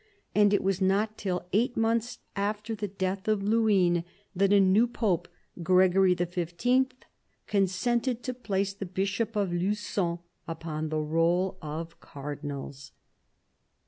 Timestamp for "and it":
0.33-0.63